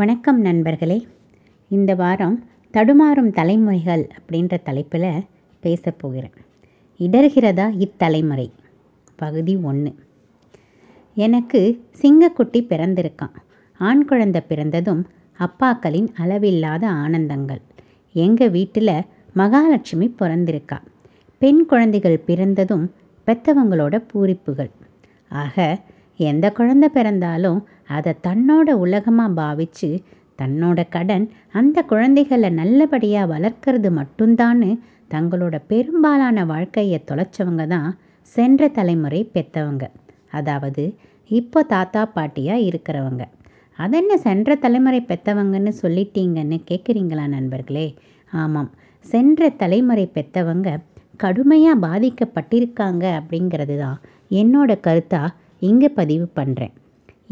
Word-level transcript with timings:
வணக்கம் 0.00 0.40
நண்பர்களே. 0.40 1.06
இந்த 1.68 1.94
வாரம் 1.94 2.44
தடுமாறும் 2.72 3.30
தலைமுறைகள் 3.30 4.08
அப்படின்ற 4.18 4.62
தலைப்பில் 4.62 5.24
பேச 5.60 5.90
போகிறேன். 5.90 6.30
இடர்கிறதா 6.98 7.74
இத்தலைமுறை? 7.78 8.50
பகுதி 9.16 9.56
ஒன்று 9.56 9.94
எனக்கு 11.14 11.84
சிங்கக்குட்டி 12.02 12.60
பிறந்திருக்கான். 12.60 13.34
ஆண் 13.78 14.04
குழந்தை 14.04 14.40
பிறந்ததும் 14.40 15.06
அப்பாக்களின் 15.38 16.08
அளவில்லாத 16.14 16.90
ஆனந்தங்கள். 16.90 17.60
எங்கள் 18.12 18.50
வீட்டில் 18.50 19.04
மகாலட்சுமி 19.32 20.14
பிறந்திருக்கா. 20.18 20.78
பெண் 21.38 21.66
குழந்தைகள் 21.66 22.18
பிறந்ததும் 22.18 22.92
பெத்தவங்களோட 23.26 24.04
பூரிப்புகள். 24.14 24.70
ஆக 25.28 25.78
எந்த 26.24 26.52
குழந்தை 26.52 26.88
பிறந்தாலும் 26.88 27.60
அதை 27.86 28.12
தன்னோட 28.22 28.70
உலகமாக 28.70 29.32
பாவித்து 29.32 29.90
தன்னோட 30.42 30.80
கடன் 30.88 31.24
அந்த 31.52 31.82
குழந்தைகளை 31.82 32.50
நல்லபடியாக 32.50 33.30
வளர்க்கறது 33.34 33.90
மட்டும்தான்னு 33.90 34.70
தங்களோட 35.12 35.56
பெரும்பாலான 35.66 36.44
வாழ்க்கையை 36.44 36.98
தொலைச்சவங்க 37.10 37.66
தான் 37.66 37.88
சென்ற 38.36 38.68
தலைமுறை 38.68 39.20
பெற்றவங்க 39.34 39.84
அதாவது 40.30 40.84
இப்போ 41.30 41.62
தாத்தா 41.62 42.02
பாட்டியாக 42.14 42.66
இருக்கிறவங்க. 42.68 43.22
அதென்ன 43.78 44.16
சென்ற 44.16 44.54
தலைமுறை 44.54 45.00
பெற்றவங்கன்னு 45.00 45.72
சொல்லிட்டீங்கன்னு 45.82 46.58
கேட்குறீங்களா 46.70 47.26
நண்பர்களே? 47.26 47.86
ஆமாம். 48.32 48.70
சென்ற 49.04 49.50
தலைமுறை 49.50 50.06
பெற்றவங்க 50.14 50.70
கடுமையாக 51.16 51.82
பாதிக்கப்பட்டிருக்காங்க 51.86 53.04
அப்படிங்கிறது 53.18 53.76
தான் 53.78 53.98
என்னோட 54.30 54.70
கருத்தாக 54.80 55.34
இங்கே 55.68 55.88
பதிவு 56.00 56.26
பண்ணுறேன் 56.38 56.74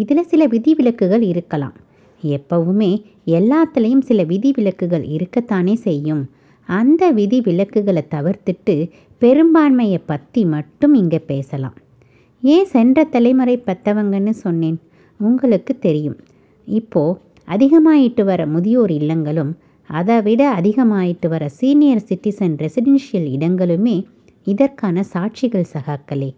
இதில் 0.03 0.29
சில 0.33 0.43
விதிவிலக்குகள் 0.55 1.25
இருக்கலாம். 1.33 1.77
எப்பவுமே 2.23 2.91
எல்லாத்துலேயும் 3.39 4.05
சில 4.09 4.23
விதிவிலக்குகள் 4.33 5.05
இருக்கத்தானே 5.17 5.75
செய்யும். 5.87 6.23
அந்த 6.69 7.03
விதிவிலக்குகளை 7.19 8.03
தவிர்த்துட்டு 8.15 8.75
பெரும்பான்மையை 9.23 10.01
பற்றி 10.11 10.43
மட்டும் 10.55 10.95
இங்கே 10.95 11.21
பேசலாம். 11.31 11.77
ஏன் 12.43 12.69
சென்ற 12.75 13.05
தலைமுறை 13.15 13.57
பெற்றவங்கன்னு 13.69 14.35
சொன்னேன்? 14.45 14.79
உங்களுக்கு 15.21 15.73
தெரியும். 15.87 16.19
இப்போது 16.69 17.19
அதிகமாயிட்டு 17.49 18.23
வர 18.31 18.41
முதியோர் 18.55 18.93
இல்லங்களும் 19.01 19.53
அதை 19.91 20.17
விட 20.27 20.43
அதிகமாயிட்டு 20.61 21.29
வர 21.35 21.45
சீனியர் 21.59 22.07
சிட்டிசன் 22.09 22.55
ரெசிடென்ஷியல் 22.65 23.29
இடங்களுமே 23.37 23.97
இதற்கான 24.47 25.05
சாட்சிகள் 25.15 25.71
சகாக்களே. 25.75 26.31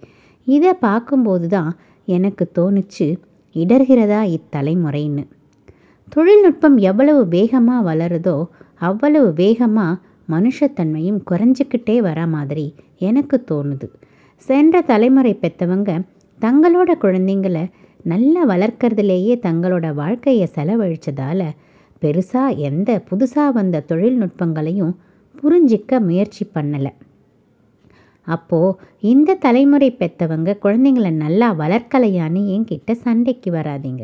இதை 0.46 0.72
பார்க்கும்போது 0.86 1.46
தான் 1.56 1.70
எனக்கு 2.16 2.44
தோணுச்சு 2.58 3.06
இடர்கிறதா 3.54 4.20
இத்தலைமுறைன்னு. 4.36 5.24
தொழில்நுட்பம் 6.08 6.76
எவ்வளவு 6.90 7.22
வேகமாக 7.28 7.86
வளருதோ 7.88 8.36
அவ்வளவு 8.88 9.28
வேகமாக 9.32 10.00
மனுஷத்தன்மையும் 10.28 11.20
குறைஞ்சிக்கிட்டே 11.30 11.96
வர 12.08 12.20
மாதிரி 12.34 12.66
எனக்கு 13.08 13.36
தோணுது. 13.50 13.86
சென்ற 14.46 14.82
தலைமுறை 14.90 15.32
பெற்றவங்க 15.42 15.90
தங்களோட 16.40 16.90
குழந்தைங்களை 17.04 17.64
நல்லா 18.12 18.42
வளர்க்கறதுலேயே 18.52 19.34
தங்களோட 19.46 19.86
வாழ்க்கையை 19.94 20.46
செலவழிச்சதால் 20.54 21.46
பெருசாக 22.02 22.56
எந்த 22.68 22.90
புதுசாக 23.08 23.54
வந்த 23.58 23.84
தொழில்நுட்பங்களையும் 23.90 24.94
புரிஞ்சிக்க 25.34 26.00
முயற்சி 26.06 26.44
பண்ணலை. 26.54 26.92
அப்போது 28.30 28.76
இந்த 29.12 29.38
தலைமுறை 29.44 29.88
பெற்றவங்க 29.92 30.50
குழந்தைங்கள 30.64 31.10
நல்லா 31.16 31.48
வளர்க்கலையான்னு 31.54 32.42
என்கிட்ட 32.54 32.92
சண்டைக்கு 33.04 33.50
வராதீங்க. 33.50 34.02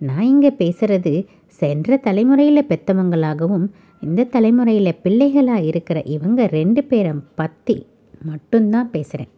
நான் 0.00 0.26
இங்கே 0.26 0.50
பேசுகிறது 0.58 1.12
சென்ற 1.60 1.96
தலைமுறையில் 1.96 2.68
பெற்றவங்களாகவும் 2.68 3.66
இந்த 4.02 4.26
தலைமுறையில் 4.34 4.98
பிள்ளைகளாக 5.02 5.68
இருக்கிற 5.70 5.98
இவங்க 6.06 6.40
ரெண்டு 6.52 6.80
பேரை 6.84 7.12
பற்றி 7.34 7.76
மட்டும்தான் 8.24 8.90
பேசுகிறேன் 8.90 9.32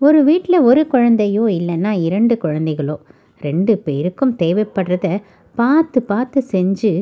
ஒரு 0.00 0.18
வீட்டில் 0.24 0.58
ஒரு 0.60 0.82
குழந்தையோ 0.86 1.44
இல்லைன்னா 1.58 1.92
இரண்டு 2.06 2.34
குழந்தைகளோ 2.44 2.96
ரெண்டு 3.40 3.72
பேருக்கும் 3.78 4.36
தேவைப்படுறத 4.42 5.08
பார்த்து 5.54 5.98
பார்த்து 6.02 6.40
செஞ்சு 6.52 6.92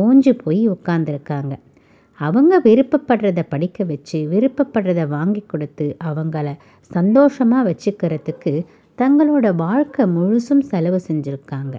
ஓஞ்சு 0.00 0.32
போய் 0.44 0.62
உட்காந்துருக்காங்க 0.68 1.54
அவங்க 2.18 2.58
விருப்பப்படுறத 2.58 3.40
படிக்க 3.48 3.84
வச்சு 3.84 4.18
விருப்பப்படுறத 4.32 5.02
வாங்கி 5.06 5.42
கொடுத்து 5.46 5.96
அவங்கள 6.04 6.48
சந்தோஷமாக 6.90 7.68
வச்சுக்கிறதுக்கு 7.68 8.52
தங்களோட 8.98 9.46
வாழ்க்கை 9.54 10.04
முழுசும் 10.06 10.64
செலவு 10.70 11.00
செஞ்சுருக்காங்க. 11.08 11.74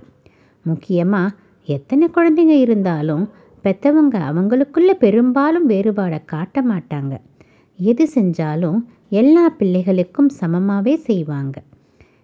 முக்கியமாக 0.66 1.36
எத்தனை 1.68 2.06
குழந்தைங்க 2.08 2.56
இருந்தாலும் 2.66 3.24
பெற்றவங்க 3.64 4.16
அவங்களுக்குள்ள 4.30 4.92
பெரும்பாலும் 4.94 5.70
வேறுபாடை 5.70 6.20
காட்ட 6.26 6.62
மாட்டாங்க. 6.62 7.14
எது 7.80 8.06
செஞ்சாலும் 8.16 8.80
எல்லா 9.10 9.46
பிள்ளைகளுக்கும் 9.60 10.32
சமமாகவே 10.40 10.96
செய்வாங்க. 10.96 11.56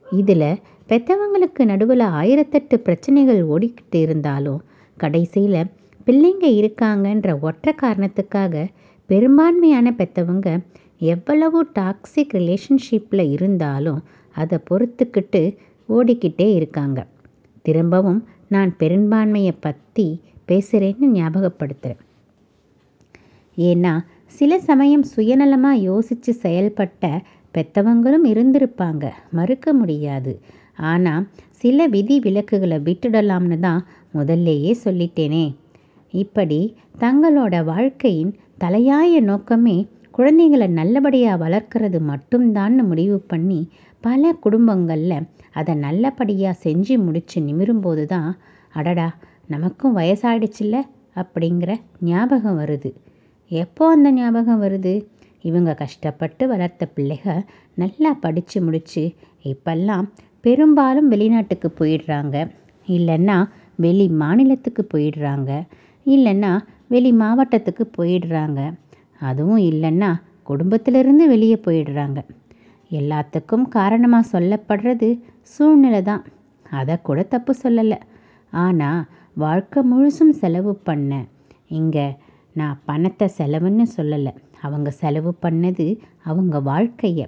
இதில் 0.07 0.61
பெற்றவங்களுக்கு 0.89 1.63
நடுவில் 1.65 2.05
ஆயிரத்தெட்டு 2.19 2.75
பிரச்சனைகள் 2.77 3.41
ஓடிக்கிட்டு 3.43 3.99
இருந்தாலும் 4.01 4.61
கடைசியில் 4.97 5.69
பிள்ளைங்க 6.09 6.47
இருக்காங்கன்ற 6.59 7.39
ஒற்றை 7.39 7.73
காரணத்துக்காக 7.81 8.67
பெரும்பான்மையான 9.09 9.93
பெற்றவங்க 9.97 10.47
எவ்வளவு 10.97 11.59
டாக்ஸிக் 11.79 12.33
ரிலேஷன்ஷிப்பில் 12.33 13.31
இருந்தாலும் 13.31 13.99
அதை 14.35 14.57
பொறுத்துக்கிட்டு 14.69 15.41
ஓடிக்கிட்டே 15.89 16.47
இருக்காங்க. 16.53 17.07
திரும்பவும் 17.61 18.27
நான் 18.47 18.75
பெரும்பான்மையை 18.77 19.53
பற்றி 19.59 20.21
பேசுகிறேன்னு 20.47 21.09
ஞாபகப்படுத்துகிறேன் 21.17 22.01
ஏன்னா 23.57 23.93
சில 24.25 24.59
சமயம் 24.59 25.05
சுயநலமாக 25.15 25.85
யோசித்து 25.89 26.33
செயல்பட்ட 26.43 27.05
பெற்றவங்களும் 27.53 28.27
இருந்திருப்பாங்க. 28.33 29.05
மறுக்க 29.31 29.73
முடியாது. 29.73 30.39
ஆனால் 30.75 31.27
சில 31.49 31.87
விதி 31.87 32.19
விலக்குகளை 32.19 32.77
விட்டுடலாம்னு 32.77 33.59
தான் 33.59 33.81
முதல்லையே 34.13 34.73
சொல்லிட்டேனே. 34.85 35.45
இப்படி 36.13 36.59
தங்களோட 36.99 37.63
வாழ்க்கையின் 37.63 38.31
தலையாய 38.59 39.19
நோக்கமே 39.21 39.87
குழந்தைங்களை 40.17 40.67
நல்லபடியாக 40.67 41.41
வளர்க்கறது 41.45 41.99
மட்டும்தான்னு 42.11 42.83
முடிவு 42.83 43.17
பண்ணி 43.19 43.59
பல 44.03 44.31
குடும்பங்களில் 44.33 45.27
அதை 45.51 45.75
நல்லபடியாக 45.75 46.59
செஞ்சு 46.63 46.95
முடித்து 46.97 47.41
நிமிரும்போது 47.41 48.05
தான் 48.05 48.29
அடடா 48.69 49.07
நமக்கும் 49.47 49.97
வயசாயிடுச்சுல்ல 49.97 50.77
அப்படிங்கிற 51.15 51.71
ஞாபகம் 51.99 52.59
வருது. 52.59 52.89
எப்போ 53.51 53.89
அந்த 53.89 54.11
ஞாபகம் 54.11 54.61
வருது? 54.63 54.93
இவங்க 55.41 55.73
கஷ்டப்பட்டு 55.73 56.47
வளர்த்த 56.47 56.91
பிள்ளைக 56.95 57.45
நல்லா 57.73 58.13
படித்து 58.13 58.61
முடித்து 58.61 59.03
இப்பெல்லாம் 59.45 60.05
பெரும்பாலும் 60.41 61.07
வெளிநாட்டுக்கு 61.07 61.69
போயிடுறாங்க. 61.79 62.35
இல்லைன்னா 62.87 63.37
வெளி 63.75 64.07
மாநிலத்துக்கு 64.09 64.87
போயிடுறாங்க. 64.93 65.51
இல்லைன்னா 66.15 66.51
வெளி 66.93 67.11
மாவட்டத்துக்கு 67.21 67.83
போயிடுறாங்க. 67.97 68.59
அதுவும் 69.21 69.61
இல்லைன்னா 69.71 70.09
குடும்பத்திலிருந்து 70.43 71.23
வெளியே 71.27 71.57
போயிடுறாங்க. 71.65 72.19
எல்லாத்துக்கும் 72.91 73.65
காரணமாக 73.77 74.29
சொல்லப்படுறது 74.33 75.09
சூழ்நிலை 75.53 76.01
தான். 76.01 76.23
அதை 76.65 76.95
கூட 77.01 77.19
தப்பு 77.33 77.53
சொல்லலை. 77.63 77.99
ஆனால் 78.53 79.01
வாழ்க்கை 79.37 79.81
முழுசும் 79.91 80.33
செலவு 80.41 80.73
பண்ண. 80.87 81.11
இங்கே 81.79 82.07
நான் 82.55 82.79
பணத்தை 82.85 83.27
செலவுன்னு 83.39 83.85
சொல்லலை. 83.97 84.33
அவங்க 84.61 84.89
செலவு 85.01 85.31
பண்ணது 85.43 85.85
அவங்க 86.23 86.55
வாழ்க்கையை. 86.61 87.27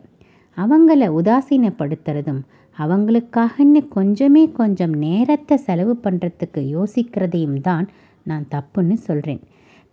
அவங்கள 0.58 1.04
உதாசீனப்படுத்துறதும் 1.20 2.42
அவங்களுக்காகன்னு 2.78 3.82
கொஞ்சமே 3.96 4.44
கொஞ்சம் 4.60 4.94
நேரத்தை 5.06 5.56
செலவு 5.68 5.94
பண்ணுறதுக்கு 6.06 6.62
யோசிக்கிறதையும் 6.76 7.60
தான் 7.62 7.86
நான் 8.24 8.46
தப்புன்னு 8.52 8.96
சொல்கிறேன் 9.08 9.42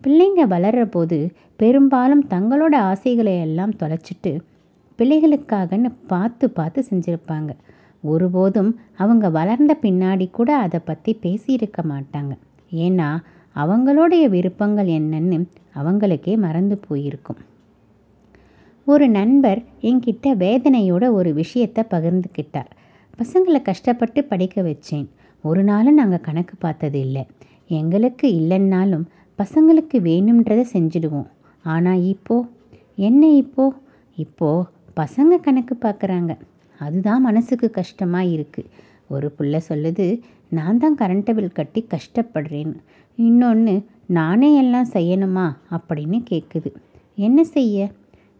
பிள்ளைங்க 0.03 0.41
வளர்கிற 0.47 0.83
போது 0.85 1.17
பெரும்பாலும் 1.55 2.23
தங்களோட 2.29 2.75
ஆசைகளை 2.91 3.33
எல்லாம் 3.39 3.73
தொலைச்சிட்டு 3.79 4.31
பிள்ளைகளுக்காகன்னு 4.99 5.89
பார்த்து 6.07 6.45
பார்த்து 6.49 6.79
செஞ்சுருப்பாங்க. 6.89 7.51
ஒருபோதும் 8.03 8.71
அவங்க 8.95 9.25
வளர்ந்த 9.29 9.71
பின்னாடி 9.81 10.25
கூட 10.31 10.49
அதை 10.57 10.79
பற்றி 10.85 11.11
பேசியிருக்க 11.21 11.79
மாட்டாங்க. 11.83 12.33
ஏன்னா 12.85 13.09
அவங்களுடைய 13.55 14.23
விருப்பங்கள் 14.29 14.89
என்னன்னு 14.99 15.37
அவங்களுக்கே 15.75 16.33
மறந்து 16.37 16.75
போயிருக்கும். 16.87 17.39
ஒரு 18.87 19.05
நண்பர் 19.09 19.59
என்கிட்ட 19.81 20.27
வேதனையோட 20.37 21.05
ஒரு 21.11 21.31
விஷயத்தை 21.33 21.83
பகிர்ந்துக்கிட்டார் 21.91 22.69
பசங்களை 23.19 23.59
கஷ்டப்பட்டு 23.61 24.19
படிக்க 24.23 24.61
வச்சேன். 24.61 25.07
ஒரு 25.43 25.61
நாளும் 25.63 25.93
நாங்கள் 25.93 26.25
கணக்கு 26.27 26.55
பார்த்தது 26.59 26.99
இல்லை 26.99 27.23
எங்களுக்கு 27.69 28.27
இல்லைன்னாலும் 28.33 29.05
பசங்களுக்கு 29.39 29.97
வேணுன்றதை 30.01 30.63
செஞ்சுடுவோம். 30.73 31.27
ஆனால் 31.65 32.01
இப்போ? 32.03 32.45
என்ன 32.95 33.27
இப்போ? 33.27 33.73
இப்போ 34.17 34.65
பசங்க 34.97 35.37
கணக்கு 35.37 35.75
பார்க்குறாங்க 35.81 36.37
அதுதான் 36.79 37.21
மனசுக்கு 37.21 37.71
கஷ்டமாக 37.71 38.23
இருக்குது 38.25 38.69
ஒரு 39.07 39.33
புள்ள 39.37 39.61
சொல்லுது 39.69 40.23
நான் 40.49 40.77
தான் 40.77 40.97
கரண்ட் 40.97 41.33
பில் 41.33 41.51
கட்டி 41.51 41.87
கஷ்டப்படுறேன்னு 41.93 42.77
இன்னொன்று 43.15 43.83
நானே 44.05 44.55
எல்லாம் 44.55 44.89
செய்யணுமா? 44.93 45.55
அப்படின்னு 45.71 46.23
கேட்குது 46.31 46.73
என்ன 47.15 47.43
செய்ய? 47.43 47.87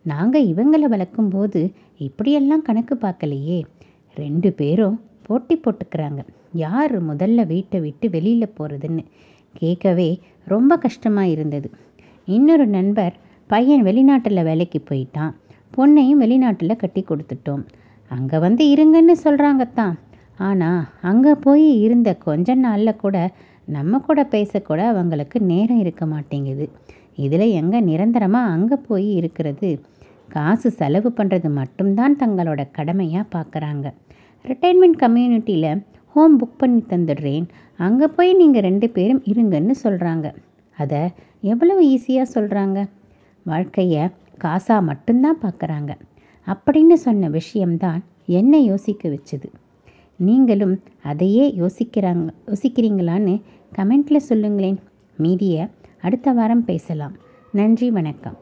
நாங்கள் 0.02 0.46
இவங்களை 0.46 0.88
வளர்க்கும்போது 0.90 1.72
இப்படியெல்லாம் 1.98 2.62
கணக்கு 2.62 2.96
பார்க்கலையே 2.96 3.64
ரெண்டு 4.16 4.54
பேரும் 4.54 5.00
போட்டி 5.22 5.56
போட்டுக்கிறாங்க. 5.56 6.22
யார் 6.54 6.96
முதல்ல 7.02 7.46
வீட்டை 7.46 7.80
விட்டு 7.80 8.10
வெளியில் 8.10 8.56
போகிறதுன்னு 8.60 9.04
கேட்கவே 9.58 10.10
ரொம்ப 10.44 10.78
கஷ்டமாக 10.78 11.28
இருந்தது. 11.28 11.70
இன்னொரு 12.28 12.66
நண்பர் 12.68 13.16
பையன் 13.50 13.84
வெளிநாட்டில் 13.84 14.44
வேலைக்கு 14.44 14.80
போயிட்டான். 14.90 15.34
பொண்ணையும் 15.78 16.22
வெளிநாட்டில் 16.24 16.82
கட்டி 16.82 17.02
கொடுத்துட்டோம். 17.04 17.64
அங்கே 18.12 18.38
வந்து 18.40 18.64
இருங்கன்னு 18.74 19.16
சொல்கிறாங்க 19.24 19.66
தான் 19.74 19.96
ஆனால் 20.38 20.82
அங்கே 21.02 21.34
போய் 21.36 21.80
இருந்த 21.80 22.10
கொஞ்ச 22.18 22.56
நாளில் 22.56 22.96
கூட 22.96 23.18
நம்ம 23.68 24.00
கூட 24.00 24.20
பேசக்கூட 24.24 24.82
அவங்களுக்கு 24.88 25.40
நேரம் 25.40 25.80
இருக்க 25.80 26.06
மாட்டேங்குது. 26.06 26.70
இதில் 27.16 27.48
எங்கே 27.52 27.80
நிரந்தரமாக 27.82 28.52
அங்கே 28.52 28.78
போய் 28.88 29.08
இருக்கிறது? 29.16 29.70
காசு 30.30 30.72
செலவு 30.72 31.14
பண்ணுறது 31.18 31.50
மட்டும்தான் 31.50 32.16
தங்களோட 32.20 32.62
கடமையாக 32.72 33.32
பார்க்குறாங்க 33.36 33.88
ரிட்டைர்மெண்ட் 34.46 34.98
கம்யூனிட்டியில் 35.00 35.84
ஹோம் 36.14 36.40
புக் 36.40 36.58
பண்ணி 36.58 36.84
தந்துடுறேன். 36.90 37.46
அங்கே 37.78 38.08
போய் 38.08 38.34
நீங்கள் 38.34 38.62
ரெண்டு 38.62 38.90
பேரும் 38.90 39.22
இருங்கன்னு 39.24 39.74
சொல்கிறாங்க 39.84 40.34
அதை 40.78 41.02
எவ்வளவு 41.42 41.82
ஈஸியாக 41.90 42.32
சொல்கிறாங்க 42.34 42.90
வாழ்க்கையை 43.44 44.04
காசாக 44.44 44.82
மட்டும்தான் 44.82 45.40
பார்க்குறாங்க 45.42 45.92
அப்படின்னு 46.48 46.94
சொன்ன 46.94 47.30
விஷயம்தான் 47.30 48.04
என்னை 48.26 48.66
யோசிக்க 48.66 49.10
வச்சுது? 49.10 49.50
நீங்களும் 50.16 50.76
அதையே 51.04 51.56
யோசிக்கிறாங்க 51.58 52.28
யோசிக்கிறீங்களான்னு 52.48 53.42
கமெண்ட்டில் 53.76 54.28
சொல்லுங்களேன். 54.30 54.80
மீதியை 55.18 55.68
அடுத்த 56.02 56.32
வாரம் 56.32 56.66
பேசலாம். 56.66 57.16
நன்றி 57.52 57.92
வணக்கம். 57.92 58.38